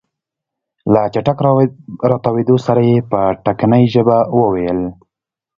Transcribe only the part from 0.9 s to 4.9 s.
له چټک راتاوېدو سره يې په ټکنۍ ژبه وويل.